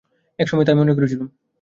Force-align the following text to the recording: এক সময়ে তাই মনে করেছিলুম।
এক 0.39 0.47
সময়ে 0.47 0.65
তাই 0.65 0.75
মনে 0.75 0.93
করেছিলুম। 0.93 1.27